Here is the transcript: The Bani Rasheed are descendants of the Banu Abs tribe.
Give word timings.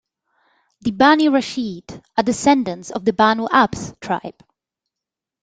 The 0.79 0.89
Bani 0.89 1.27
Rasheed 1.29 2.03
are 2.17 2.23
descendants 2.23 2.89
of 2.89 3.05
the 3.05 3.13
Banu 3.13 3.47
Abs 3.51 3.93
tribe. 4.01 4.43